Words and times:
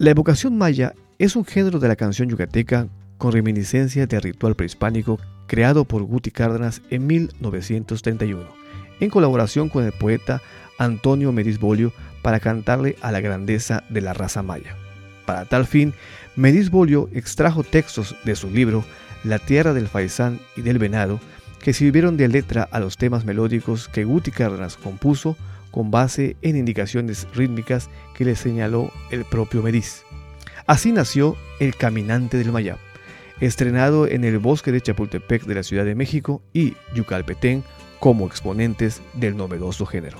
La 0.00 0.12
evocación 0.12 0.56
maya 0.56 0.94
es 1.18 1.36
un 1.36 1.44
género 1.44 1.78
de 1.78 1.86
la 1.86 1.94
canción 1.94 2.30
yucateca 2.30 2.88
con 3.18 3.32
reminiscencia 3.32 4.06
del 4.06 4.22
ritual 4.22 4.54
prehispánico 4.54 5.20
creado 5.46 5.84
por 5.84 6.04
Guti 6.04 6.30
Cárdenas 6.30 6.80
en 6.88 7.06
1931, 7.06 8.40
en 9.00 9.10
colaboración 9.10 9.68
con 9.68 9.84
el 9.84 9.92
poeta 9.92 10.40
Antonio 10.78 11.32
Mediz 11.32 11.60
Bolio 11.60 11.92
para 12.22 12.40
cantarle 12.40 12.96
a 13.02 13.12
la 13.12 13.20
grandeza 13.20 13.84
de 13.90 14.00
la 14.00 14.14
raza 14.14 14.42
maya. 14.42 14.74
Para 15.26 15.44
tal 15.44 15.66
fin, 15.66 15.92
Mediz 16.34 16.70
Bolio 16.70 17.10
extrajo 17.12 17.62
textos 17.62 18.16
de 18.24 18.36
su 18.36 18.48
libro 18.50 18.82
La 19.22 19.38
tierra 19.38 19.74
del 19.74 19.86
faisán 19.86 20.40
y 20.56 20.62
del 20.62 20.78
venado, 20.78 21.20
que 21.60 21.72
sirvieron 21.72 22.16
de 22.16 22.28
letra 22.28 22.68
a 22.70 22.80
los 22.80 22.96
temas 22.96 23.24
melódicos 23.24 23.88
que 23.88 24.04
Guti 24.04 24.30
Cárdenas 24.30 24.76
compuso 24.76 25.36
con 25.70 25.90
base 25.90 26.36
en 26.42 26.56
indicaciones 26.56 27.28
rítmicas 27.34 27.88
que 28.14 28.24
le 28.24 28.34
señaló 28.34 28.90
el 29.10 29.24
propio 29.24 29.62
Mediz. 29.62 30.02
Así 30.66 30.92
nació 30.92 31.36
El 31.58 31.76
Caminante 31.76 32.38
del 32.38 32.52
Mayab, 32.52 32.78
estrenado 33.40 34.06
en 34.06 34.24
el 34.24 34.38
bosque 34.38 34.72
de 34.72 34.80
Chapultepec 34.80 35.44
de 35.44 35.54
la 35.54 35.62
Ciudad 35.62 35.84
de 35.84 35.94
México 35.94 36.42
y 36.52 36.74
Yucalpetén 36.94 37.64
como 37.98 38.26
exponentes 38.26 39.02
del 39.14 39.36
novedoso 39.36 39.86
género. 39.86 40.18